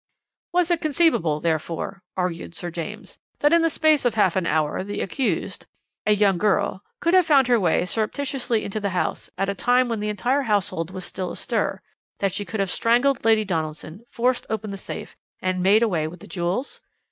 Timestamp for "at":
9.37-9.47